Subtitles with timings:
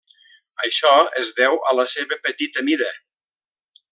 [0.67, 2.91] Això es deu a la seva petita mida.